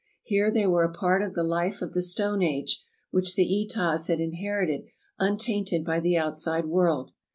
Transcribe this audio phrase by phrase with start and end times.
[0.23, 4.07] Here they were a part of the life of the stone age, which the Etahs
[4.07, 4.87] had in herited
[5.19, 7.11] untainted by the outside world.